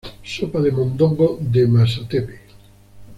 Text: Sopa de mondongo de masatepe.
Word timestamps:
Sopa 0.33 0.59
de 0.63 0.71
mondongo 0.77 1.27
de 1.57 1.61
masatepe. 1.77 2.35